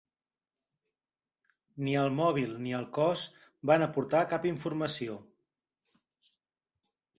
[1.87, 3.23] Ni el mòbil ni el cos
[3.73, 5.21] van aportar cap informació.